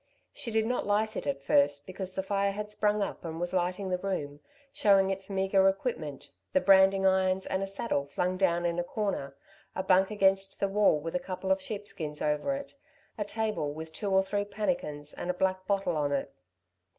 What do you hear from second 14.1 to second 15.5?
or three pannikins and a